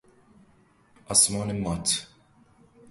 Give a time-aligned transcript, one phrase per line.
[1.07, 2.07] آسمان مات